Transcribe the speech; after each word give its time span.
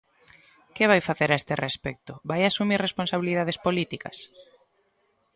¿Que 0.75 0.89
vai 0.91 1.01
facer 1.09 1.29
a 1.31 1.39
este 1.41 1.53
respecto?, 1.65 2.11
¿vai 2.29 2.41
asumir 2.43 2.79
responsabilidades 2.87 3.57
políticas? 3.65 4.17